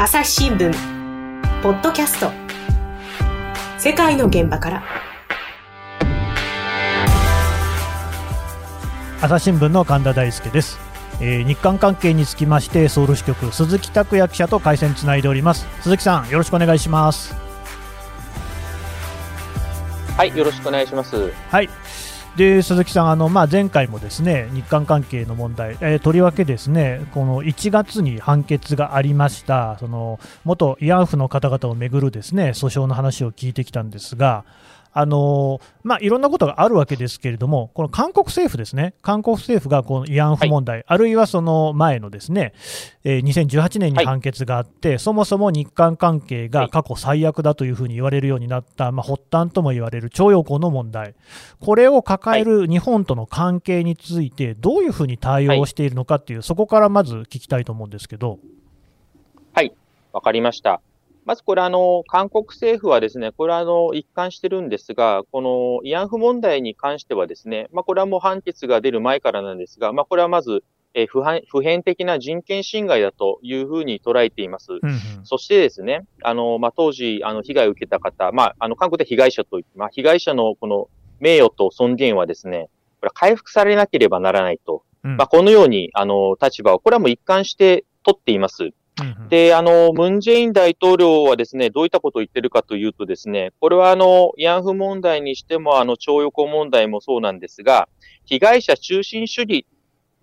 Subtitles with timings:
[0.00, 0.72] 朝日新聞。
[1.60, 2.30] ポッドキャスト。
[3.80, 4.84] 世界の現場から。
[9.20, 10.78] 朝日新聞の神田大輔です、
[11.20, 15.66] えー日韓関係につきましてソウル支局鈴木拓也記者と回線つないでおります。
[15.80, 17.34] 鈴木さんよろしくお願いします。
[20.16, 21.32] はい、よろしくお願いします。
[21.50, 21.68] はい
[22.38, 34.44] で鈴木さんあの、まあ、前回もですね日韓関係の問題、えーとりわけですねこの1月に判決がありましたその元慰安婦の方々をめぐるですね訴訟の話を聞いてきたんですが
[34.92, 42.52] あのまあ、いろんなことがあるわけですけれども、この韓国政府ですね、韓国政府がこの慰安婦問題、あるいはその前のですね、
[43.04, 51.14] えー2018年に判決があって、そもそも日韓関係が過去最悪だというふうに言われるようになった、まあ、発端とも言われる徴用工の問題、
[51.60, 58.38] これを抱える日本との関係について、どういうふうに対応しているのかっていう、そこからまず聞きたいと思うんですけど。
[59.52, 59.72] はい、
[60.12, 60.80] わかりました。
[61.28, 74.72] まずこれあの、韓国政府はですね、これはあの、一貫してるんですが、この慰安婦問題に関してはですね、まあこれはもう判決が出る前からなんですが、まあこれはまず、えー普遍普遍的な人権侵害だというふうに捉えています。
[74.72, 80.88] うんうんそしてですね、あの、まあ、当時、あの、被害を受けた方、まあ、あの、韓国で被害者といって、まあ、被害者のこの
[81.20, 88.70] 名誉と尊厳はですね、これは回復されなければならないと、うんまあ、このように、あの、立場を、これはもう一貫して取っています。
[89.28, 97.88] で、あの、ムン・ジェイン大統領はですね、どういったことを言ってるかというとですね、これはあの、慰安婦問題にしても、あの、徴用工問題もそうなんですが、
[98.24, 99.66] 被害者中心主義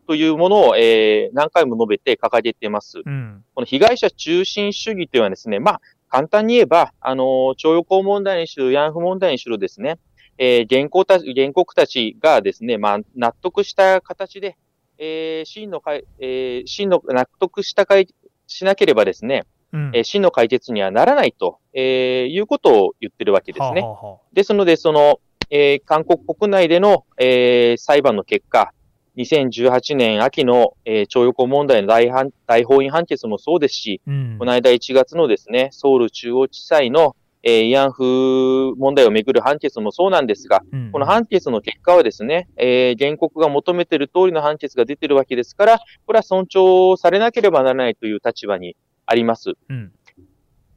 [0.08, 3.02] というものを、えー何回も述べて掲げています。
[3.06, 9.98] うんこの被害者中心主義というのはですね、まあ、簡単に言えば、あの、徴用工問題にしろ、慰安婦問題にしろですね、
[10.38, 14.58] えー原告たち、原告たちがですね、まあ、納得した形で、
[14.98, 18.08] えー真のかい、えー真の納得したかい、
[18.48, 19.44] しなければですね、
[19.74, 19.92] うん。
[19.94, 23.82] えー真の解決にはならないと、えーいうことを言ってるわけですね。
[23.82, 28.72] はあはですので、その、えー韓国国内での、えー裁判の結果、
[29.18, 34.36] 2018年秋の、えー徴用工問題の大判大法院判決もそうですし、うん。
[34.40, 37.16] この間1月のですね、ソウル中央地裁の、
[37.48, 48.76] えー慰安婦問題をめぐる判決もそうなんですが、うんこの判決の結果はですね、えー原告が求めている通りの判決が出てるわけですから、これは尊重されなければならないという立場に
[49.06, 49.54] あります。
[49.70, 49.92] うん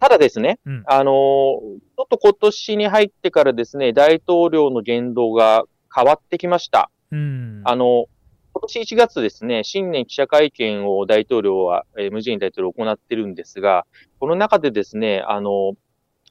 [0.00, 6.90] ただですね、うんあのーちょっと今年に入ってからですね、大統領の言動が変わってきました。
[7.10, 8.06] うんあの、
[8.52, 13.86] 今年1月ですね、新年記者会見を大統領は、えームンジェイン大統領行ってるんですが、
[14.20, 15.74] この中でですね、あの、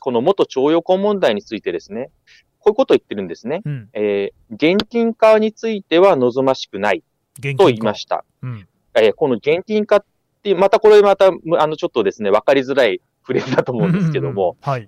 [0.07, 2.11] この元徴用工問題についてですね、
[2.59, 3.61] こういうことを言ってるんですね。
[3.65, 3.89] うん。
[3.91, 7.03] えー現金化については望ましくない。
[7.57, 8.23] と言いました。
[8.41, 8.67] うん。
[8.95, 10.05] えーこの現金化っ
[10.43, 14.79] てまたこれまた、むあの、ちょっとですね、わかりづらいフレーズだと思うんですけども、うんうんうん。
[14.81, 14.87] は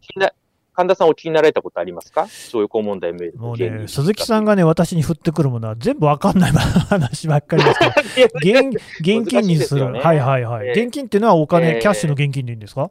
[0.00, 0.32] 気にな
[0.72, 2.26] 神田さんお聞きになられたことありますか？
[2.50, 7.94] 徴用工問題メールもうね、鈴木さんがね、私に振ってくるものは全部わかんない話ばっかりですから、
[8.40, 10.00] 現現金にする、ね。
[10.00, 12.90] はいはいはい、ええ現金っていうのはお金、ええキャッシュの現金でいいんですか？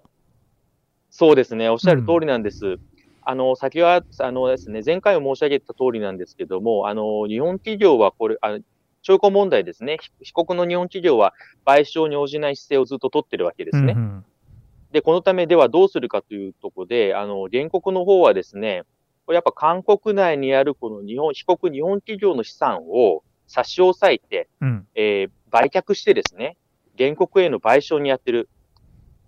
[1.20, 2.78] そうですね、おっしゃる通りなんです。
[3.24, 8.60] あの、先は、あのですね、前回も申し上げた通りなんですけども、あの、日本企業はこれ、あの、
[9.02, 9.98] 徴用工問題ですね。
[10.22, 11.34] 被告の日本企業は
[11.66, 13.94] 賠償に応じない姿勢をずっと取ってるわけですね。
[13.94, 14.26] うんうん
[14.92, 18.84] で、このためではどうするかというところで、あの、原告の方はですね、
[19.26, 26.58] これやっぱ韓国内にあるこの日本、被告日本企業の資産を差し押さえて、うんえー売却してですね、
[26.98, 28.50] 原告への賠償にやってる。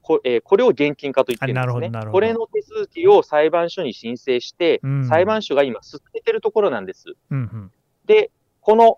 [0.09, 7.14] こ,、えーこれを現金化と言ってるんですねこれの手続きを裁判所に申請して、うん裁判所が今進めてるところなんです。
[7.30, 7.72] うんうん
[8.06, 8.31] で、
[8.62, 8.97] この、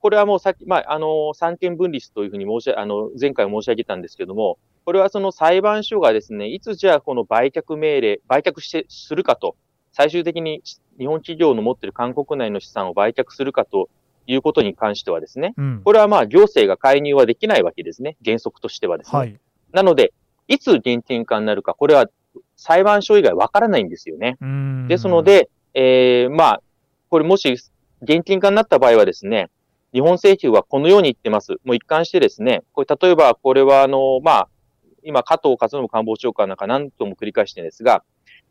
[0.00, 9.54] これはもうさっき、まあ、あの、三権分立というふうに申しあの、前回申し上げたんですけども、これはその裁判所がですね、いつじゃあこの売却命令、売却して、するかと、
[9.92, 10.62] 最終的に
[10.98, 13.90] 日本企業の持っている韓国内の資産を売却するかと
[14.26, 18.16] いうことに関してはですね、うんこれはまあ行政が介入はできないわけですね。
[18.24, 19.18] 原則としてはですね。
[19.18, 19.38] はい
[19.70, 20.14] なので、
[20.48, 22.08] いつ現金化になるか、これは
[22.56, 24.36] 裁判所以外わからないんですよね。
[24.40, 26.62] うんですの、で、えー、まあ、
[27.10, 27.56] これもし
[28.02, 29.50] 現金化になった場合はですね、
[29.92, 31.52] 日本政府はこのように言ってます。
[31.64, 34.48] もう一貫してですね、これ例えばこれはあの、まあ、
[35.02, 38.02] 今加藤勝信官房長官なんか何度も繰り返してるんですが、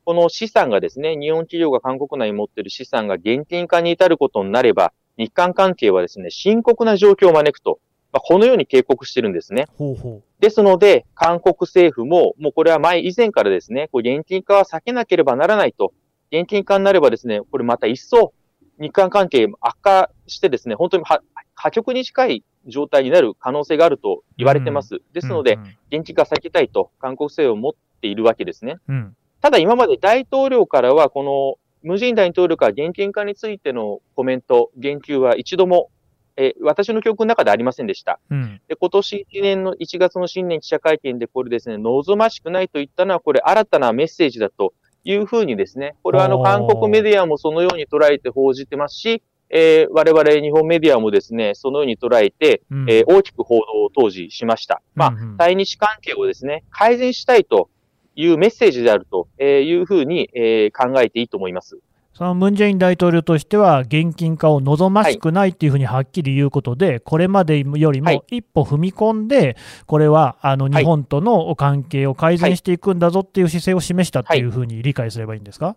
[0.06, 7.80] この資産がですね、日本企業が韓国内に持っている資産が現金化に至ることになれば、日韓関係はですね、深刻な状況を招くと、
[8.12, 9.68] まあ、このように警告してるんですね。
[9.78, 15.94] ほうほですので、韓国政府も、もうこれは前以前からですね、こう現金化は避けなければならないと、
[16.32, 18.34] 現金化になればですね、これまた一層
[18.80, 21.22] 日韓関係悪化してですね、本当には
[21.56, 25.02] 破局に近い状態になる可能性があると言われてます。
[25.14, 28.78] ですので、うん現金化避けたいと韓国政府を持っているわけですね。
[28.90, 31.56] うんただ今まで大統領からは、この
[31.88, 35.90] ムン・ジン大統領から現金化についてのコメント、言及は一度も、
[36.38, 38.20] えー私の記憶の中でありませんでした。
[38.32, 44.74] うんで、今年1年の1月の新年記者会見でこれですね、望ましくないと言ったのは、これ新たなメッセージだと
[45.04, 54.82] いうふうにですね、これはあの韓国メディアもそのように捉えて報じてますし、えー我々日本メディアもですね、そのように捉えて、うんえー大きく報道を当時しました。
[54.96, 57.70] まあ、うんうん対日関係をですね、改善したいと
[58.16, 61.80] いうメッセージであるというふうに、えー考えていいと思います。
[62.18, 68.16] そのムン・ジェイン大統領としては、現金化を望ましくないっていうふうにはっきり言うことで、これまでよりはい。
[68.16, 69.56] も一歩踏み込んで、
[69.86, 75.76] これはあのい日本との関係を改善していくんだぞっていう姿勢を示したっていうふうに理解すればいいんですか、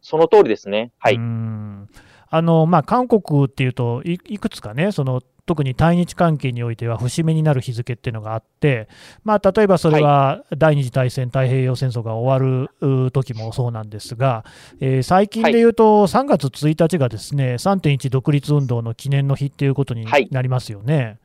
[0.00, 0.92] その通りですね。
[0.98, 1.16] はい。
[1.16, 1.20] うー。
[1.20, 1.88] ん。
[2.30, 8.88] あのまあ、韓国っていうとい、いくつかね、その特に対日関係においては節目になる日付っていうのがあって、
[9.24, 14.44] まあ、例えばそれは第二次大戦、太平洋戦争が終わるう時もそうなんですが、
[14.80, 21.18] えー最近で言うと、3月1日がですね3.1独立運動の記念の日っていうことにはいなりますよね。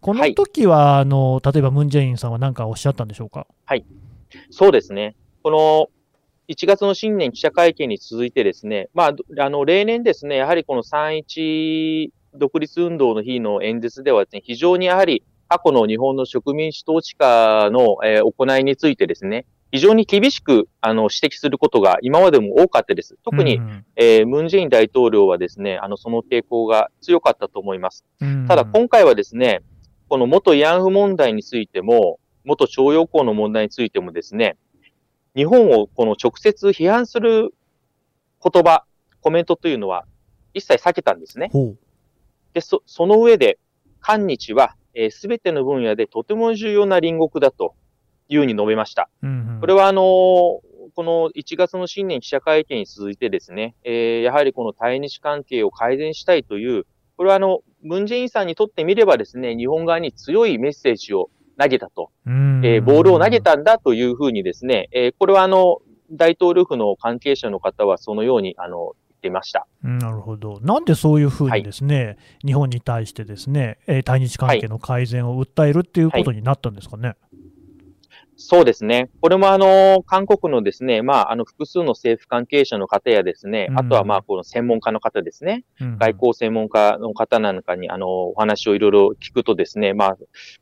[0.00, 3.46] この時はあの例えばムン・ジェインさんは何かおっしゃったんでしょうか？
[4.50, 5.14] そうですね。
[5.42, 5.88] この
[6.48, 23.16] 1月の新年記者会見に続いてですね、まあ、どあの、例年ですね、やはりこの3.1独立運動の日の演説ではですね、非常にやはり過去の日本の植民地統治下の、えー行いについてですね、非常に厳しくあの指摘することが今までも多かったです。
[23.24, 28.04] 特に、うんえームン・ジェイン大統領はですね、あの、その傾向が強かったと思います。
[28.20, 29.62] うんただ今回はですね、
[30.08, 34.56] この元慰安婦問題についても、元徴用工の問題についてもですね、
[35.36, 37.54] 日本をこの直接批判する
[38.42, 38.84] 言葉、
[39.20, 40.06] コメントというのは
[40.54, 41.50] 一切避けたんですね。
[42.54, 43.58] で、そその上で、
[44.00, 44.74] 韓日は
[45.10, 47.74] すべ、全ての分野でとても重要な隣国だと
[48.28, 49.08] いうふうに述べました。
[49.22, 49.60] うんうん。
[49.60, 56.86] これはあのこの1月の新年記者会見に続いてですね、えーやはりこの対日関係を改善したいという、
[57.16, 62.60] これはあの、ムンジェインさんにとってみればですね、日本側に強いメッセージを投げたと、うん。
[62.64, 65.78] えーボールを投げたんだというふうにですね、えーこれはあの、
[66.10, 69.66] 大統領府の関係者の方はそのように、あの、言っていました。
[69.84, 70.60] うんなるほど。
[70.62, 72.16] なんでそういうふうにですね、
[72.46, 77.16] 日本に対してですね、えー対日関係の改善を訴えるっていうことになったんですかね？
[78.40, 79.10] そうですね。
[79.20, 90.16] これもあの、韓国のですね、まあ、あの、複数の政府関係者の方やですね、うんあとはまあ、この専門家の方ですね、うん外交専門家の方なんかに、あの、お話をいろいろ聞くとですね、まあ、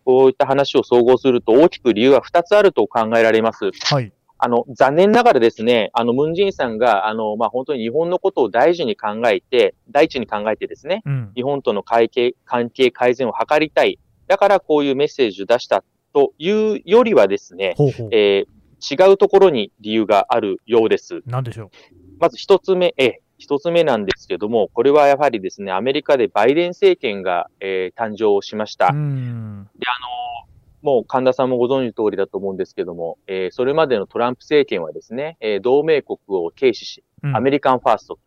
[0.06, 3.70] こういった話を総合すると大きく理由は2つあると考えられます。
[3.93, 4.11] はい。
[4.38, 13.99] あの、残念ながらですね、あの、ムンジェインさんが、あの、まあ、本当に日本のことを大事に考えて、第一に考えてですね、うん日本との関係関係改善を図りたい。
[14.27, 18.09] だからこういうメッセージを出したというよりはですね、ほうほう。
[18.12, 21.23] えー違うところに理由があるようです。
[21.25, 21.71] なんでしょ
[22.19, 28.91] まず一つ目、えー一つ目なんですけども、これはやはりですね、アメリカでバイデン政権が、えー誕生しました。
[28.93, 28.97] う。
[28.97, 29.69] うん。
[29.79, 30.56] で、あの
[30.87, 37.37] もう神田さんもご存知の通りだと思うんですけども、えーそれまでのトランプ政権はですね、えー同盟国を軽視し、うん。
[37.37, 38.21] アメリカンファーストと、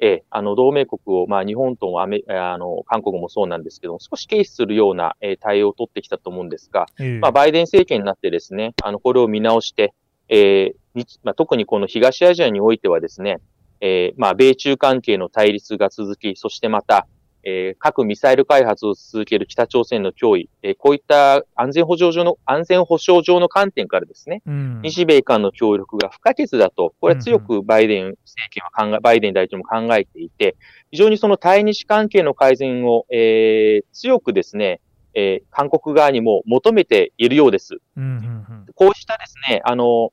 [0.00, 7.18] えーあの、同盟国を、まあ、日本ともアメ、あの、韓国もそうなんですけども、少し軽視するような、えー対応を取ってきたと思うんですが、ええ。
[7.20, 9.94] まあ、バイデン政権になってですね、あの、これを見直して、
[10.28, 13.36] えー日まあ、特にこの東アジアにおいてはですね、
[13.80, 17.06] えーまあ、米中関係の対立が続き、そしてまた、
[17.42, 24.80] えー核ミサイル開発を続ける北朝鮮の脅威、えーこういった安全保障上の、安全保障上の観点からですね、うん。
[24.82, 30.56] 日米間の協力が不可欠だと、これは強くバイデン政権は考え、バイデン大統領も考えていて、
[30.90, 34.80] 非常にその対日関係の改善を、えー強くですね、
[35.14, 37.78] えー韓国側にも求めているようです。
[37.96, 38.66] うんうんうん。
[38.74, 40.12] こうしたですね、あの、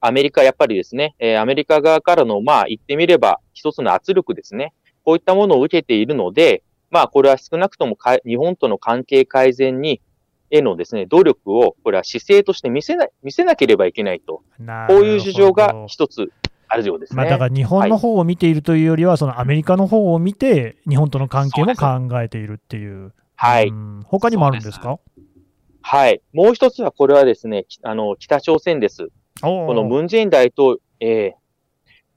[0.00, 4.72] アメリカ、やっぱりですね、えーアメリカ側からの、まあ、言ってみれば、一つの圧力ですね。
[5.06, 10.00] こういったものを受けているので、まあ、これは少なくともか日本との関係改善に、
[10.50, 14.42] へのですね、努力を、これは姿勢として見せな、見せなければいけないと。
[14.88, 16.32] こういう事情が一つ
[16.68, 17.16] あるようですね。
[17.18, 23.12] まあ、だから日本の方を見ているというよりは、そのアメリカの方を見て、日本との関係も考えているっていう。
[23.36, 23.68] はい。
[23.68, 24.98] うん他にもあるんですか？
[25.82, 26.20] はい。
[26.32, 29.08] もう一つは、これはですね、きあの、北朝鮮です。
[29.40, 31.45] ここのムンジェイン大統領、えー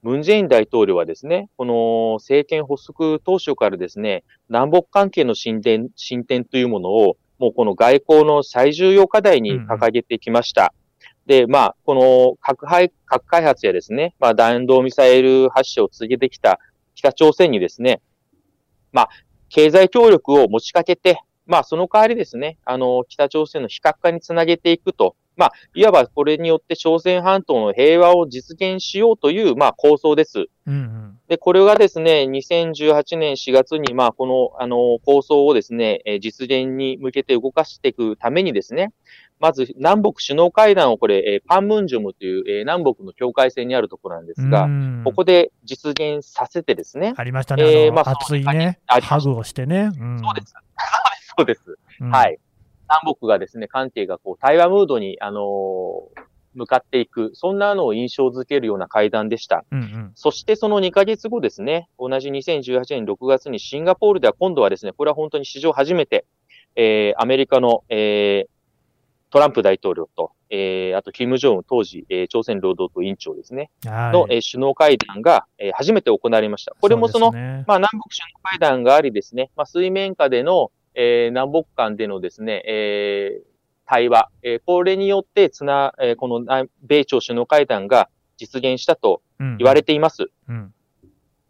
[0.02, 10.72] ムンジェイン大統領はですね、この政権発足当初からですね、南北関係の進展、進展というものを、もうこの外交の最重要課題に掲げてきました。
[11.26, 16.58] で、まあ、この核廃核開発やですね、まあ、弾道ミサイル発射を続けてきた
[16.94, 18.00] 北朝鮮にですね、
[18.92, 19.08] まあ、
[19.48, 30.48] 経済協力を持ちかけて、まあ、その代わりですね、あの、北朝鮮の非核化につなげていくと、まあ、いわばこれによって朝鮮半島の平和を実現しようという、まあ、構想です。
[30.66, 38.92] うんうんで、これがですね、2018年4月に、まあ、この、あの、構想をですね、え実現に向けて動かしていくためにですね、
[39.38, 44.68] まず、南北首脳会談をこれ、えパンムンジョムという、え南北の境界線にあるところなんですが、
[45.04, 47.14] ここで実現させてですね。
[47.16, 47.84] ありましたね。
[47.84, 49.92] えー、まあ、熱いね、ハグをしてね。
[49.96, 50.54] うん、そうです。
[51.38, 51.78] そうです。
[52.00, 52.40] うん、はい。
[52.90, 59.64] 南北がですね、関係がこう、対話ムードに、あのー、向かっていく、そんなのを印象づけるような会談でした。
[59.70, 66.26] うんうん、そしてその2ヶ月後ですね、同じ2018年6月にシンガポールでは今度はですね、これは本当に史上初めて、
[66.74, 68.50] えー、アメリカの、えー、
[69.30, 76.74] トランプ大統領と、えー、あと、キム・ジョンウン当時、えー、朝鮮労働党委員長ですね、の、えー、首脳会談が、えー、初めて行われました。
[76.80, 83.44] これもその、そね、まあ、南北首脳会談がありですね、まあ、水面下での、えー、南北間でのですね、えー、
[83.86, 89.22] 対話、えー、これによってつな、えー、この米朝首脳会談が実現したと
[89.58, 90.30] 言われています。
[90.48, 90.74] うんうん、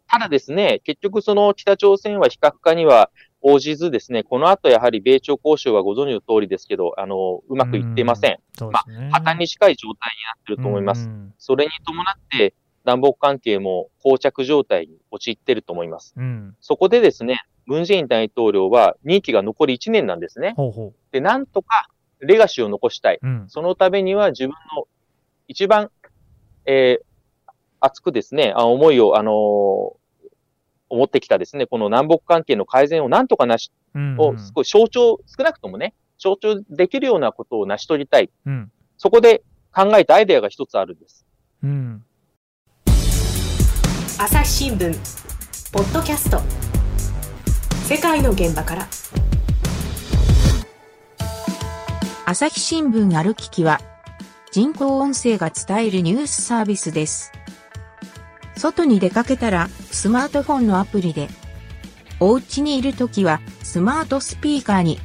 [0.07, 3.09] ただですね、結局その北朝鮮は非核化には
[3.41, 8.31] 応じずですね、この後やはり米朝交渉はご存知の通りですけど、あの、うまくいっていません。
[8.61, 8.79] うんね、ま
[9.17, 11.07] あ、破綻に近い状態になっていると思います。
[11.07, 12.53] うん、それに伴って、
[12.85, 16.13] 南北関係も膠着状態に陥っていると思います。
[16.17, 20.53] うん、そこでですね、ムン・ジェイン大統領は任期が残り1年なんですね。
[20.57, 23.19] ほうほうで、なんとかレガシーを残したい。
[23.21, 24.87] うん、そのためには自分の
[25.47, 25.91] 一番、
[26.65, 29.33] えー、熱くですね、あ思いを、あのー、
[30.89, 38.29] 思ってきたですね、この南北関係の改善をなんとかなし、うんうん、を少し象徴、少なくともね、象徴できるようなことを成し遂げたい。
[38.45, 41.25] うん、そこで考えたアイデアが一つあるんです。
[41.63, 42.03] うん、
[44.23, 44.95] 朝日新聞、
[45.71, 46.39] ポッドキャスト、
[47.87, 48.87] 世界の現場から。
[52.27, 53.81] 朝日新聞歩ききは、
[54.51, 57.31] 人工音声が伝えるニュースサービスです。
[58.55, 61.27] 外に出かけたら、スマートフォンのアプリで、
[62.19, 64.99] お家にいるときは、スマートスピーカーに、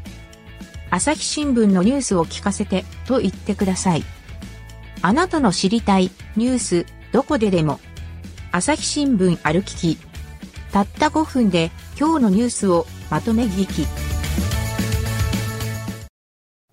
[0.91, 4.05] 朝日新聞のニュースを聞かせて、と言ってください。
[5.01, 7.81] あなたの知りたい、ニュース、どこででも、
[8.57, 9.99] 朝日新聞歩きき。
[10.73, 11.71] たった5分で、
[12.01, 13.87] 今日のニュースをまとめ聞き。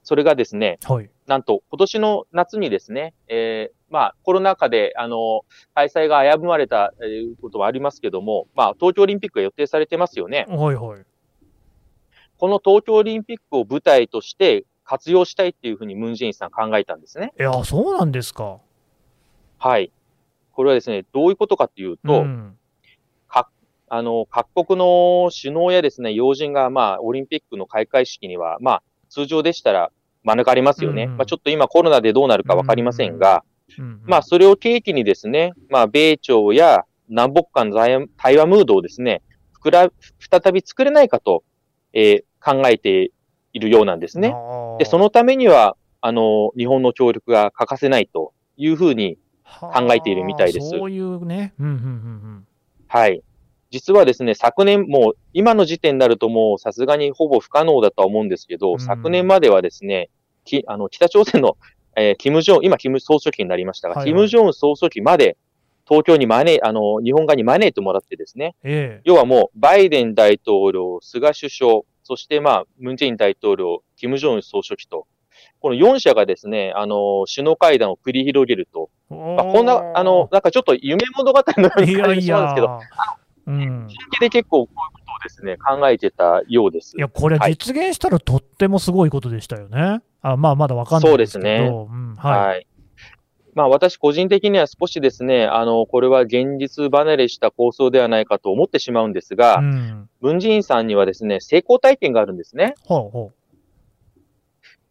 [0.01, 5.41] それがですね、はい、なんと今年の夏にですね、えー、まあコロナ禍で、あの、
[5.75, 10.45] 開催が危ぶまれた、えー、こともありますけども、まあ東京オリンピックが予定されてますよね。
[10.47, 11.05] はいはい。
[12.37, 17.33] この東京オリンピックを舞台として活用したいっていうふうにムン・ジェインさん考えたんですね。
[17.37, 18.59] いや、そうなんですか。
[19.57, 19.91] はい。
[20.53, 22.57] これはですね、どういうことかっていうと、うん、
[23.27, 23.50] か
[23.89, 29.91] あの、各国の首脳やですね、要人が、まあ、オリンピックの開会式には、まあ、通常でしたら
[30.24, 31.03] 免れますよね。
[31.03, 33.43] うん、まあ、ちょっと今コロナでどうなるかわかりませんが、
[33.77, 33.86] うん。
[33.86, 41.43] うん、まあ、それを契機にですね、まあ、米朝や南北間の対話ムードをですね、ふくら、再び作れないかと、
[41.93, 43.12] えー、考えて
[43.53, 44.33] いるようなんですね。
[44.79, 49.17] で、そのためには、あの、日本の協力が欠かせないというふうに
[49.60, 50.69] 考えているみたいです。
[50.69, 51.53] そういうね。
[51.60, 52.48] うんうんうんうん、
[52.88, 53.22] はい。
[53.72, 60.10] 実はですね、昨年、もう今の時点になるともうさすがにほぼ不可能だとは思うんですけど、うん、昨年まではですね、
[60.45, 61.57] きあの北朝鮮の、
[61.95, 65.38] えー、キム・ジョン、今、キム総書記になりましたが、はいはい、キム・ジョン総書記まで
[65.88, 75.07] 東京に招い、あの、日本側に招いてもらってですね、えー、要はもう、バイデン大統領、菅首相、そしてまあ、ムン・ジェイン大統領、キム・ジョン総書記と、
[75.63, 82.82] この4社がですね、あの、首脳会談を繰り広げると、まあ、こんな、あの、なんかちょっと夢物語のように感じしますけど、
[83.48, 83.88] うん。
[83.88, 86.98] 本気で結構こういうことをですね、考えてたようです。
[86.98, 89.82] いや、これ実現したらとってもすごいことでしたよね。
[89.82, 91.46] はい、あまあ、まだわかんないですけど。
[91.46, 91.72] そうですね。
[91.72, 92.67] うん、はい、はい
[93.55, 102.74] まあ私個人的には少しですね、あの、これは現実離れした構想ではないかと思ってしまうんですが、うん、文人員さんにはですね、成功体験があるんですね。
[102.84, 103.42] ほうほう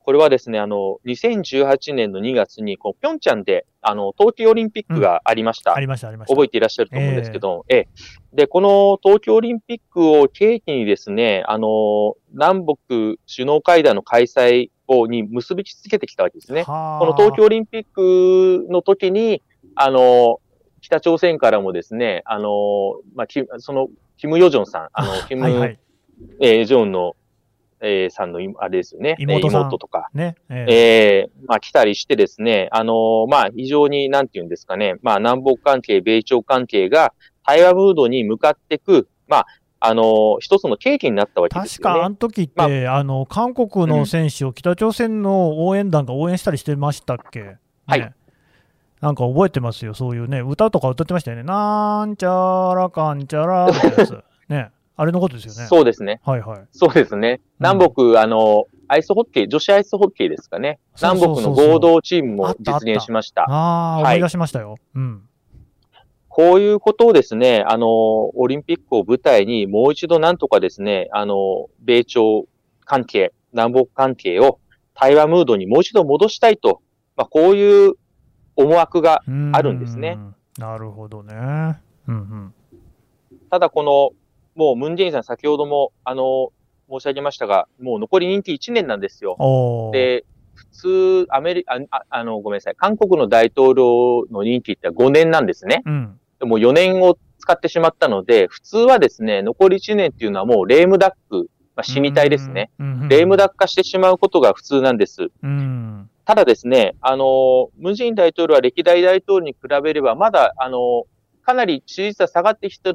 [0.05, 5.73] これはですね、あの、2018年の2月に、こう、ピョンチャンで、あの、冬季オリンピックがありました。
[5.73, 6.35] うん、ありました、ありました。
[6.35, 7.89] 覚えていらっしゃると思うんですけど、えー、え
[8.35, 12.77] で、この冬季オリンピックを契機にですね、あの、南北
[13.33, 16.65] 首脳会談の開催を、に結びつけてきたわけですね。
[16.65, 16.73] こ
[17.07, 19.43] の冬季オリンピックの時に、
[19.77, 20.41] あの、
[20.81, 23.27] 北朝鮮からもですね、あの、まあ、
[23.59, 25.79] その、キム・ヨジョンさん、あの、キム、はいはい、
[26.41, 27.15] えー、ジョンの
[27.83, 29.17] えー、さんの、あれですよね。
[29.19, 30.09] 妹妹とか。
[30.15, 30.37] ね。
[30.49, 37.13] えー、えー、まあ、来たりしてですね、あのー、まあ、非常に、なんていうんですかね、まあ、南北関係、米朝関係が
[37.45, 39.47] 対話ムードに向かっていく、まあ、
[39.81, 41.83] あの、一つの契機になったわけですよね。
[41.83, 48.15] 確か、あの時って、まあ、あの、韓国の選手を北朝鮮の応援団が応援したりしてましたっけ、ね、はい。
[49.01, 51.43] なんか覚えてますよ、そういうね、歌とか歌ってましたよね。
[51.43, 54.23] なんちゃらかんちゃらってやつ。
[54.49, 54.71] ね。
[54.97, 55.69] あれのことですよね。
[55.69, 56.21] そうですね。
[56.25, 56.61] はいはい。
[56.71, 57.41] そうですね。
[57.59, 60.79] 南北、うん、あの、アイスホッケー、女子アイスホッケーですかね。
[61.01, 63.45] 南北の合同チームも実現しました。
[63.49, 64.77] ああ、思い出しましたよ。
[64.95, 65.23] うん。
[66.29, 72.47] こういうことをですね、あの、オリンピックを舞台にもう一度なんとかですね、あの、米朝
[72.85, 74.59] 関係、南北関係を
[74.95, 76.81] 対話ムードにもう一度戻したいと、
[77.17, 77.95] まあ、こういう
[78.57, 79.23] 思惑が
[79.53, 80.19] あるんですね。
[80.59, 81.35] なるほどね。
[82.09, 82.55] うんうん、
[83.51, 84.11] ただこの、
[84.55, 86.53] もうムンジェインさん先ほども、あの、
[86.91, 89.37] 申し上げましたが、もう残り任期1年なんですよ。
[89.93, 91.79] で、普通、アメリカ、
[92.11, 95.83] あの、ごめんなさい、韓国の大統領の任期って5年なんですね。
[95.87, 102.71] うんもう4年を使ってしまったので、普通はですね、残り1年っていうのはもうレームダック、まあ、死に体ですね。
[103.09, 105.29] レームダック化してしまうことが普通なんです。
[106.25, 111.05] ただですね、あの、ムンジェイン大統領は歴代大統領に比べれば、まだ、あの、
[111.43, 112.95] かなり支持率は下がってきて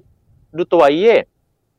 [0.53, 1.27] るとはいえ、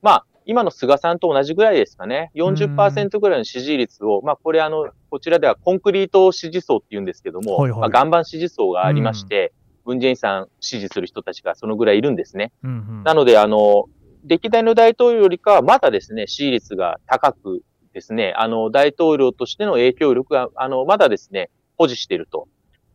[0.03, 2.31] まあ、今の菅さんと同じぐらいですかね。
[2.35, 9.53] 40%ぐらいの支持率を、まあ、これあの、こちらではコンクリート支持層って言うんですけども、はいはい、まあ、岩盤支持層がありまして、
[9.85, 12.53] 文在寅さん支持する人たちがそのぐらいいるんですね。
[12.63, 13.87] うんうん、なので、あの、
[14.25, 17.63] 歴代の大統領よりかはまだですね、支持率が高く
[17.93, 22.49] ですね、あの、大統領としての影響力が、あの、まだですね、保持していると。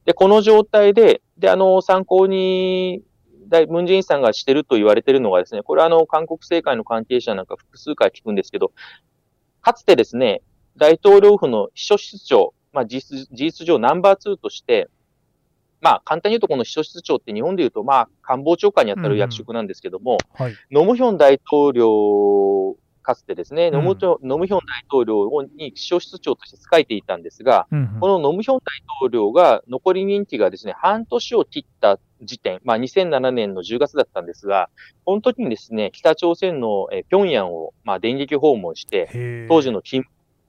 [0.06, 3.04] で、この状態で、で、あの、参考に、大、
[3.68, 8.72] ムンジェインさんがしてると言われているのがですね、これはあの、韓国政界の関係者なんか複数回聞くんですけど、
[9.62, 10.42] かつてですね、
[10.78, 14.90] 大統領府の秘書室長、まあ、事実事実上ナンバー2として、
[15.82, 28.62] まあ、簡単に言うと、この秘書室長って日本で言うと、まあ、官房長官に当たる役職なんですけども、うんはい、ノムヒョン大統領、かつてですね、うん、ノムノムヒョン大統領に秘書室長として仕えていたんですが、うんうん、このノムヒョン大
[28.98, 34.70] 統領が残り任期がですね、半年を切った時点、まあ、2007年の10月だったんですが、
[35.06, 40.04] この時にですね、北朝鮮のえ平壌を、まあ、電撃訪問して、当時の金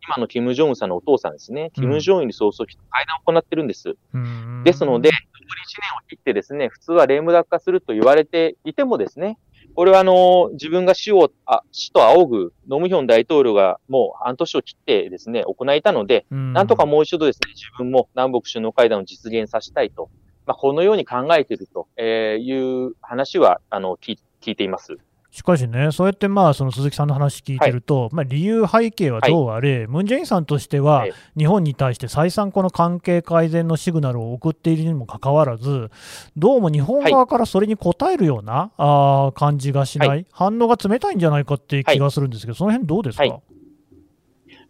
[0.07, 3.97] 今のキム・ジョンウンさんのお父さんですね、キム・ジョンイル総書記と会談を行ってるんです。
[4.13, 9.39] うん、ですので、残り1年を切ってですね、普通はレームダ化すると言われていてもですね、
[9.75, 20.11] これはあの、自分が死を、あ死と仰ぐノムヒョン大統領がもう半年を切ってですね、行いたので、うん、なんとかもう一度ですね、自分も南北首脳会談を実現させたいと、
[20.47, 24.99] まあ、このように考えているという話は、あの、聞いています。
[25.35, 35.91] しかしね、そうやってまあその鈴木さんの話聞いてると、はい、まあ、理由、背景はどうあれ、はい、ムン・ジェインさんとしては、日本に対して再三、この関係改善のシグナルを送っているにもかかわらず、
[36.37, 43.41] どうも日本側からそれに応えるような、あ感じがしない、反応が冷たいんじゃないかっていう気がするんですけど、その辺どうですか、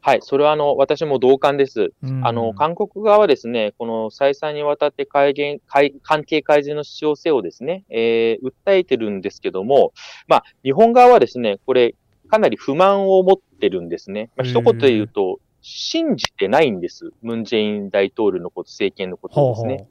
[0.04, 1.94] はい、それはあの、私も同感です。
[2.22, 9.94] あの、韓国側はですね、この再三にわたって改善、改関係改善の必要性をですね、えー、訴えてるんですけども、
[10.28, 11.94] まあ、日本側はですね、これ、
[12.28, 14.28] かなり不満を持ってるんですね。
[14.36, 17.12] まあ、一言で言うと、信じてないんです。
[17.22, 19.68] ムン・ジェイン大統領のこと、政権のことですね。
[19.68, 19.88] ほうほう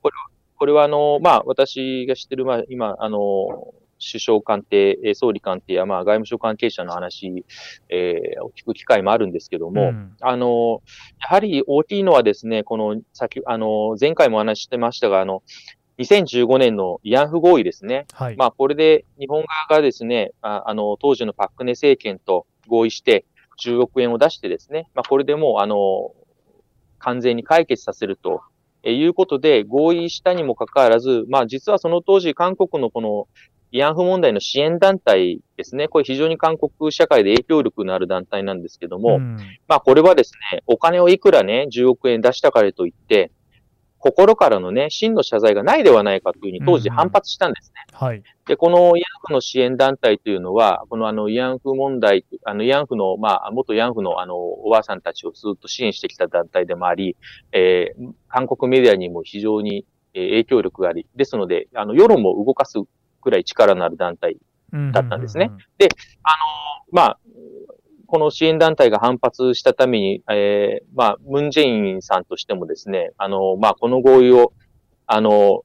[0.00, 0.14] これ
[0.56, 7.44] これはあの、まあ、私が知ってる、まあ、今、あの、首相官邸、総理官邸や、まあ、外務省関係者の話、
[7.88, 10.82] えー、を聞く機会もあるんですけども、うん、あの、
[11.20, 15.42] やはり大きいのはですね、この、先、あの、前回もお話ししてましたが、あの、
[15.98, 18.06] 2015年の慰安婦合意ですね。
[18.12, 23.24] はい、まあ、これで日本側がですね、ああの、当時のパククネ政権と合意して、
[23.62, 26.12] 10億円を出してですね、まあ、これでもう、あの、
[26.98, 28.40] 完全に解決させると
[28.84, 33.28] いうことで合意したにもかかわらず、まあ実はその当時韓国のこの
[33.72, 35.88] 慰安婦問題の支援団体ですね。
[35.88, 43.30] これ非常に韓国社会で影響力のある団体なんですけども、うん、まあこれはですね、お金をいくらね、10億円出したからといって、
[44.02, 47.86] 心からのね、真の謝罪がないではないかというふうに当時反発したんですね。
[47.92, 48.22] うん、はい。
[48.46, 57.16] で、この慰安婦の支援団体というのは、このあの慰安婦問題、あの慰安婦の、まあ、元慰安婦のあの、おばあさんたちをずっと支援してきた団体でもあり、
[57.52, 62.78] えー、韓国メディアにも非常に影響力があり、ですので、あの、世論も動かす
[63.22, 64.36] くらい力のある団体
[64.92, 65.50] だったんですね。
[65.78, 65.88] で、
[66.22, 66.36] あの、
[66.92, 67.18] まあ、
[68.06, 74.52] この支援団体が反発したために、えー、まあ、ムンジェインさんとしてもですね、あの、まあ、この合意を、
[75.06, 75.62] あの、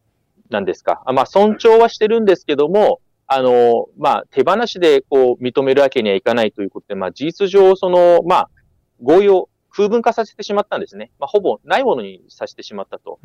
[0.50, 8.50] 何ですか、まあ、尊重はしてるんですけども、あの、まあ、手放しでこう認めるわけにはいかないということで、まあ、事実上、その、まあ、
[9.02, 11.12] 合意を空分化させてしまったんですね。
[11.20, 13.20] まあ、ほぼないものにさせてしまったと。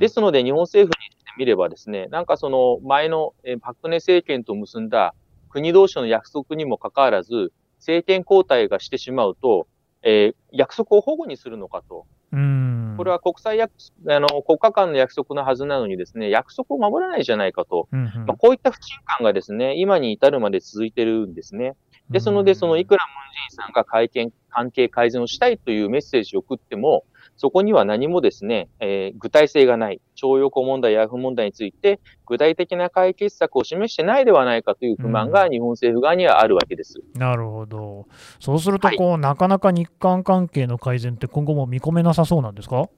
[0.00, 5.14] ですので、日本政府にしてみればですね、なんかその前の、えパクネ政権と結んだ
[5.48, 9.68] 国同士の約束にもかかわらず、政権交代がしてしまうと、
[10.02, 12.06] えー、約束を保護にするのかと。
[12.32, 13.72] うんこれは国際約
[14.08, 17.88] あの国家間の約束のはずなのにですね、約束を守らないじゃないかと。
[17.92, 21.76] うんうんまあ、こういった不信感がですね、今に至るまで続いてるんですね。
[22.12, 27.04] ですので、そのいくらムンジェインさんが会見、関係改善をしたいというメッセージを送っても、
[27.36, 37.00] そこには何もですね、えー具体性がない、徴用工問題、ヤフー問題について、具体的な解決策を示してないではないかという不満が日本政府側にはあるわけです。
[37.14, 38.06] なるほど。
[38.38, 42.88] そうするとこう、なかなか日韓関係の改善って今後も見込めなさそうなんですか？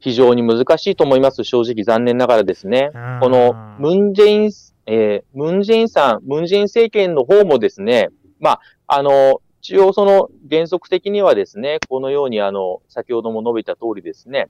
[0.00, 1.44] 非常に難しいと思います。
[1.44, 2.90] 正直残念ながらですね。
[3.20, 4.50] このムンジェイン、
[4.86, 8.08] えームンジェインさん、ムンジェイン政権の方もですね、
[8.40, 14.48] まあ、あの、一応その原則的にはですね、このようにあの、先ほども述べた通りですね、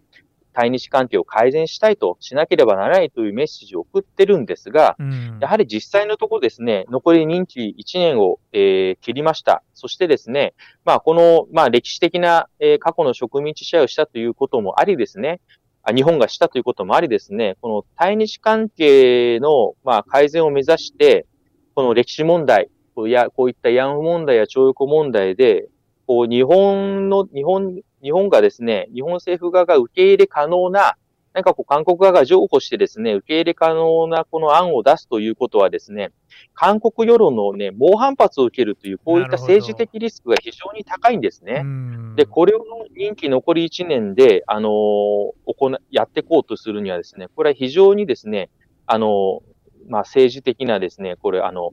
[0.53, 5.39] 対日関係を改善したいとしなければならないというメッセージを送ってるんですが、うん。
[5.41, 9.63] やはり実際のところですね、残り任期1年を、えー切りました。
[9.75, 15.41] そしてですね、まあ、この、まあ、歴史的な、えー過去の植民地支配をしたということもありですね、
[15.83, 21.27] あ日本がしたということもありですね、この対日関係の、まあ、改善を目指して、
[21.75, 25.69] この歴史問題、こうやこういった慰安婦問題や徴用工問題で、
[26.07, 30.97] こう日本の、日本、日本がですね、日本政府側が受け入れ可能な、
[31.33, 36.11] なんかこう韓国側が譲歩してですね、受け入れ可能なこの案を出すということはですね、
[36.55, 41.63] 韓国世論のね、猛反発を受けるという、こういった政治的リスクが非常に高いんですね。
[41.65, 42.17] うん。
[42.17, 42.65] で、これを
[42.97, 48.51] 任期残り1年で、あのー行な、やっていこうとするにはですね、これは非常にですね、
[48.87, 49.51] あのー
[49.89, 51.71] まあ、政治的なですね、これ、あの、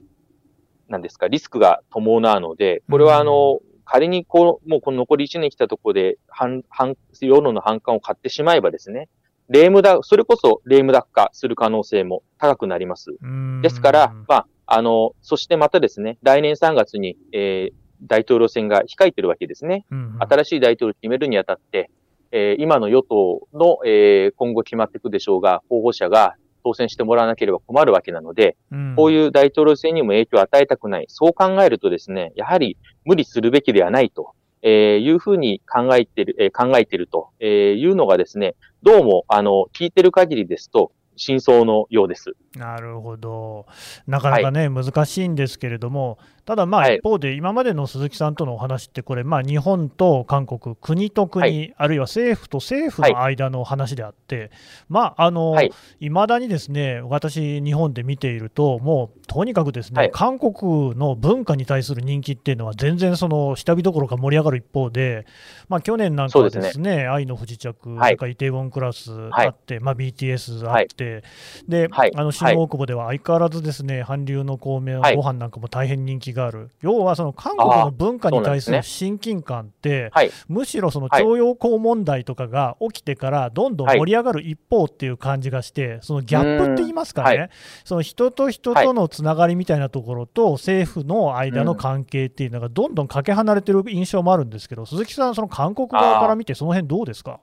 [0.88, 9.08] なんですか、リスクが伴うので、これはあの、仮にこう、もうこの残り1年来たところで、反、反、世論の反感を買ってしまえばですね、
[9.48, 13.16] レームダ、それこそレームダック化する可能性も高くなります。
[13.20, 19.84] うんですから、まあ、あの、そしてまたですね、来年3月に、えー大統領選が控えてるわけですね。
[19.90, 21.90] うんうん新しい大統領を決めるにあたって、
[22.30, 31.06] えー今の与党の、えー今後決まっていくでしょうが、候補者が当選してもらわなければ困るわけなので、うんこういう大統領選にも影響を与えたくない。
[31.08, 42.34] そう考えるとですね、やはり無理するべきではないと、えーいうふうに考えている、えー考えていると、えーいうのがですね、どうも、あの、聞いてる限りですと、真相のようです。
[42.56, 43.66] なるほど、
[44.06, 46.18] なかなかね、難しいんですけれども、
[46.48, 46.96] ただ、まあはい。
[46.96, 51.74] 一方で、今までの鈴木さんとのお話って、これ、まあ、日本と韓国、国と国、はい。
[51.76, 54.50] あるいは政府と政府の間の話であって、
[54.88, 55.70] まあ、あの、はい。
[56.00, 60.10] いまだにですね、私、日本で見ていると、もうとにかくですね、はい。
[60.10, 65.26] 韓国の文化に対する人気っていうのは、全然その下火どころか盛り上がる一方で、
[65.68, 68.08] まあ、去年なんかはですね、愛の不時着、はい。
[68.08, 71.24] それからイテウォンクラスあって、まあ、BTS あって、
[71.68, 72.12] で、はい。
[72.16, 80.30] あの新大久保では相変わらずですね、韓流の孔明ご飯なんかも大変人気がある、要はその韓国の文化に対する親近感って、はい。
[80.48, 81.22] むしろそのはい。
[81.22, 87.40] 徴用工問題とかが起きてから、どんどん盛り上がる一方っていう感じがして、そのギャップって言いますかね、うん。
[87.40, 87.48] は
[87.84, 97.40] その人と人とのつながりみたいなところと、政府の間の関係っていうのが、どんどんかけ離れてる印象もあるんですけど、鈴木さん、その韓国側から見て、その辺どうですか？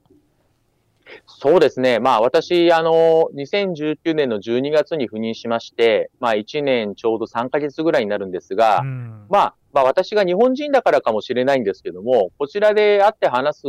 [1.25, 1.99] そうですね。
[1.99, 13.63] まあ私、あの、2019年の12月に赴任しまして、まあ1年ちょうど3ヶ月ぐらいになるんですが、うんまあ、まあ私が日本人だからかもしれないんですけども、こちらで会って話す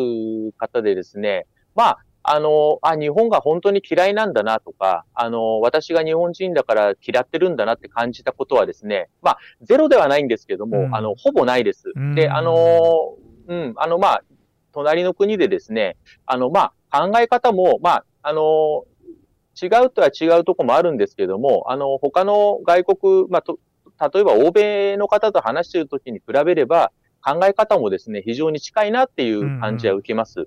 [0.58, 11.92] 方でですね、まあ、あの、あ、日本が本当に嫌いなんだなとか、あの、私が日本人だから嫌ってるんだなって感じたことはですね、まあ、ゼロではないんですけども、うんあの、ほぼないです。
[11.94, 13.14] うんで、あの、
[13.46, 14.22] うん、あの、まあ、
[14.72, 18.84] 隣の国でですね、あの、まあ、考え方も、まあ、あの、
[19.60, 23.58] 違うとは違うとこもあるんですけども、あの、他の外国、まあ、と
[24.12, 30.40] 例えば欧米の方と話しているときに比べれば、考え方もですね、非常に近いなっていう感じは受けます。
[30.40, 30.46] うん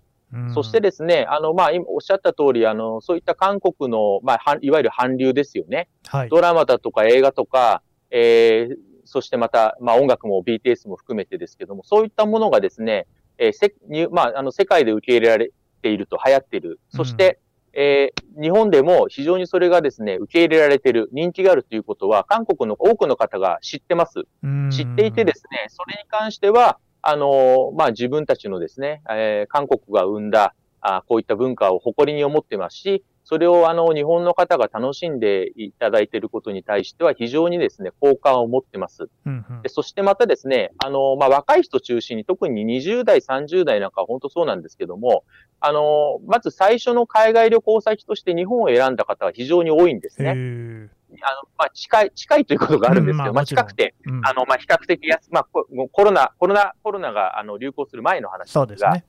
[0.54, 5.90] そしてですね、あの、まあ、今おっしゃった通り、あの、そういった韓国の、まあ、いわゆる韓流ですよね。
[6.06, 8.76] はいドラマだとか映画とか、えー、
[9.06, 13.08] そしてまた、まあ、音楽も BTS も含めてですけども、そういったものがですね、
[13.40, 16.80] えーせにまあ、あの、世界で受け入れられていると、流行っている。
[16.90, 17.40] そして、
[17.74, 24.22] えー日本でも非常にそれがですね、受け入れられている、人気があるということは、韓国の多くの方が知ってます。
[24.44, 39.08] うん知っていてですね、それに関しては、あの、まあ、自分たちのですね、えー韓国が生んだ、あこういった文化を誇りに思ってますし、それをあの、日本の方が楽しんでいただいていることに対しては非常にですね、好感を持ってます。
[39.24, 39.62] うんうん。
[39.62, 45.26] でそしてまたですね、あの、まあ、若い人中心に、特に20代、30代なんかは本当そうなんですけども、
[45.60, 50.32] あの、まず最初の海外旅行先として日本を選んだ方は非常に多いんですへね。
[50.32, 50.90] ー
[51.22, 53.36] あの、まあ、近い、近いということがあるんですけど、まあ、うん。
[53.36, 54.22] まあ近くて、うん。
[54.26, 59.06] あの、まあ、比較的安、まあ、ココロナ、コロナ、コロナが、あの、流行する前の話でが、そうですすね。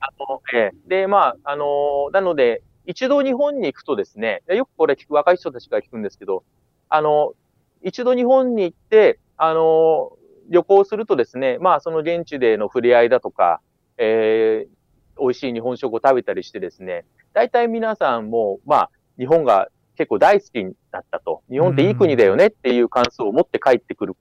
[0.00, 0.88] あの、ええ。
[0.88, 6.44] で、まあ、あの、なので、一度日本に行くとですね、よくこれ聞く、若い人たちから聞くんですけど、
[6.88, 7.34] あの、
[7.82, 10.12] 一度日本に行って、あの、
[10.48, 13.60] 旅行するとですね、まあ、その現地での触れ合いだとか、
[13.96, 14.80] えー
[15.20, 21.42] 美味しい日本食を食べたりしてですね、大体皆さんも、まあ、日本が結構大好きになったと。
[21.50, 24.14] 日本っていい国だよねっていう感想を持って帰ってくる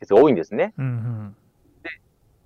[0.00, 0.72] ケースが多いんですね。
[0.78, 1.36] うん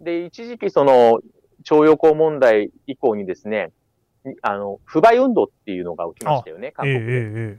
[0.00, 1.20] で、一時期その、
[1.62, 3.70] 徴用工問題以降にですね、
[4.42, 7.12] あの、不買運動っていうのが起きましたよね、韓国で。
[7.12, 7.58] え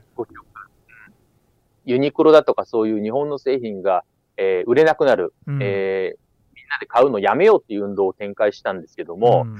[1.84, 4.04] ユニクロだとかそういう日本の製品が、
[4.36, 5.58] えー売れなくなる、うん。
[5.62, 6.18] えー
[6.54, 9.56] みんなで買うのやめようっていう運動を展開したんですけども、うん。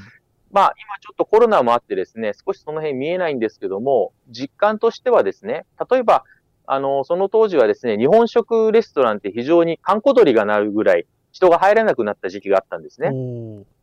[0.50, 6.24] まあ今ちょっとコロナもあってですね、少しその辺見えないんですけども、実感としてはですね、例えば、
[6.66, 13.08] あの、その当時はですね、日本食レストランって非常に観光鳥が鳴るぐらい人が入らなくなった時期があったんですね。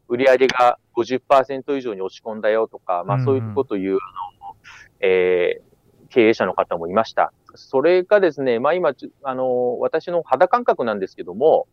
[0.09, 4.55] 売り上げが50%以上に落ち込んだよとか、まあそういうことを言う、あの、
[4.99, 5.69] えー
[6.09, 7.31] 経営者の方もいました。
[7.55, 8.93] それがですね、まあ今、
[9.23, 11.67] あの、私の肌感覚なんですけども、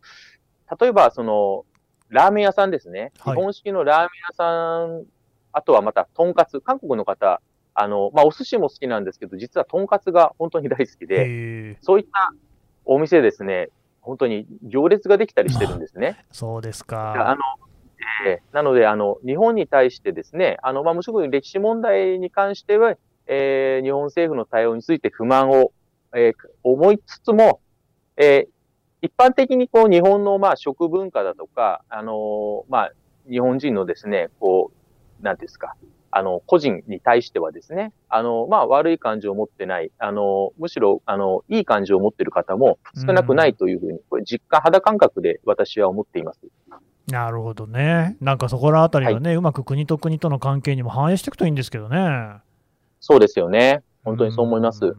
[0.79, 1.65] 例えばその、
[2.09, 3.11] ラーメン屋さんですね。
[3.19, 5.05] はい日本式のラーメン屋さん、
[5.51, 6.61] あとはまた、とんかつ。
[6.61, 7.41] 韓国の方、
[7.73, 12.33] あの、まあお寿司も好きなんですけど、実はとんかつが本当に大好きで、そういった
[12.85, 13.69] お店ですね、
[14.01, 16.25] 本当に行列ができたりしてるんですね。
[16.31, 17.37] そうですあのか。、
[18.25, 22.95] ええなので、あの、日本に対してですね、あの、まあ、無職に歴史問題に関しては、
[23.27, 25.71] えー日本政府の対応について不満を、
[26.15, 27.59] えー思いつつも、
[28.17, 28.57] えー
[29.03, 32.91] 一般的にこう、日本の、まあ、食文化だとか、あのまあ、
[33.29, 34.71] 日本人のですね、こ
[35.21, 35.75] う、なんですか、
[36.09, 46.39] あの、個人に対してはですね、あの、まあ、悪い感情を持ってない、あの、むしろ、あの、いい感情を持っている方も少なくないというふうに、これ実感、肌感覚で私は思っています。
[47.11, 48.17] なるほどね。
[48.19, 52.37] なんかそこらあたりがね、うまく国と国との関係にも反映していくといいんですけどね。
[52.99, 53.83] そうですよね。
[54.03, 54.85] 本当にそう思います。
[54.85, 54.89] ん。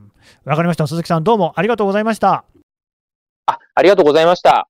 [0.44, 0.86] わかりました。
[0.86, 2.44] 鈴木さん、どうもありがとうございました。
[3.46, 4.68] あ、ありがとうございました。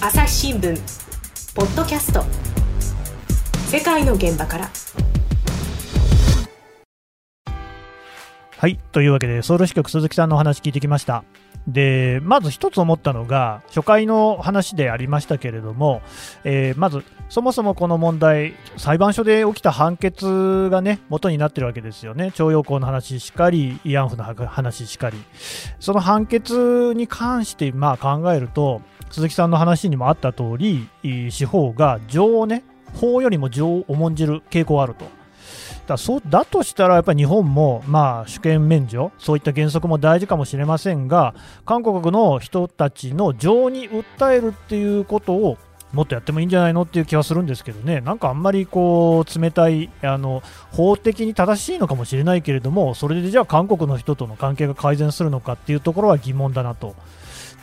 [0.00, 0.76] 朝日新聞
[1.54, 2.22] ポッドキャスト
[3.68, 4.70] 世界の現場から
[8.64, 8.78] はい。
[8.92, 11.22] というわけで、ソウル支局鈴木さんのお話聞いてきました。
[11.68, 16.00] で、まず一つ思ったのが、初回の話でありましたけれども、
[16.44, 22.32] えーまず、そもそもこの問題、裁判所で起きた判決がね、元になってるわけですよね。
[22.32, 25.18] 徴用工の話しかり、慰安婦の話しかり。
[25.78, 30.88] その判決に関して、まあ考えると、鈴木さんの話にもあった通り、
[31.30, 35.04] 司法が情をね、法よりも情を重んじる傾向があると。
[35.86, 41.34] だそうだとしたら、やっぱり日本も、まあ、主権免除、そういった原則も大事かもしれませんが、
[41.66, 45.58] 韓国の人たちの情に訴えるっていうことを、
[45.92, 50.42] もっとやってもいいんじゃないのっていう気はするんですけどね、なんかあんまりこう冷たいあの、
[50.72, 56.96] 法的に正しいのかもしれないけれども、それでじゃあ韓国の人との関係が改善するのかっていうところは疑問だなと。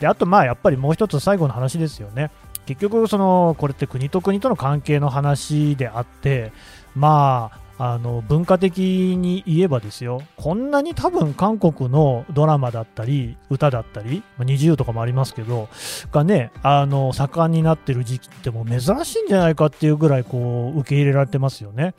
[0.00, 2.30] であと、まあやっぱりもう一つ最後の話ですよね。
[2.64, 6.52] 結局その、これって国と国との関係の話であって、
[6.94, 15.68] まあ、あの文化的に言えばですよ、こんなに多分韓国のドラマだったり、歌だったり、まあ二重とかもありますけど、
[16.12, 21.94] がね、あの盛んになってる時期っても珍しいんじゃないかっていうぐらいこう受け入れられてますよね。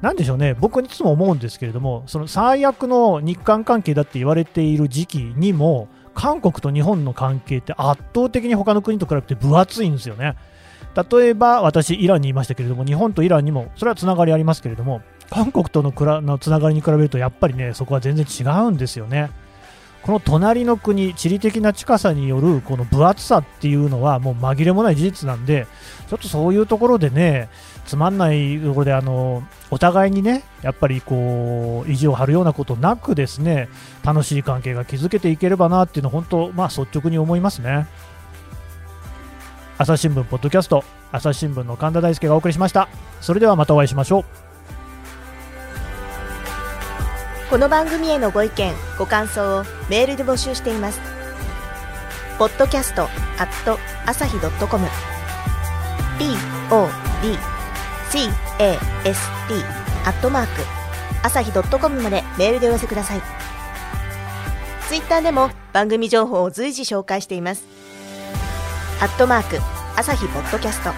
[0.00, 10.34] なんでしょうね、僕いつも思うんですけれども、その最悪の日韓関係だって言われている時期にも、韓国と日本の関係って圧倒的に他の国と比べて分厚いんですよね。
[10.94, 19.30] 例えば私、イランにいましたけれども、日本とイランにも、それはつながりありますけれども、韓国とのくらのつながりに比べると、やっぱりね、そこは全然違うんですよね。
[20.02, 25.66] この隣の国、地理的な近さによるこの分厚さっていうのは、もう紛れもない事実なんで、
[26.08, 27.48] ちょっとそういうところでね、
[27.86, 33.70] つまんないところで、あのお互いにね、やっぱりこう意地を張るようなことなく、ですね
[34.04, 37.86] 楽しい関係が築けていければなっていうのは、本当、まあ、率直に思いますね。
[39.76, 42.88] 朝日新聞ポッドキャスト朝日新聞の神田大輔がお送りしました。
[43.20, 44.24] それではまたお会いしましょう。
[47.50, 51.00] この番組へのご意見ご感想をメールで募集しています。
[52.38, 54.86] ポッドキャストアット朝日ドットコム。
[56.20, 56.54] podcast
[60.06, 60.50] アットマーク
[61.24, 63.22] 朝日ドットコムまでメールでお寄せください。
[64.86, 67.64] ツイッターでも番組情報を随時紹介しています。
[69.00, 69.58] アットマーク
[69.96, 70.90] 朝日ポッドキャスト。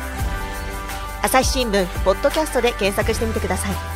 [1.22, 3.95] 朝日新聞ポッドキャストで検索してみてください。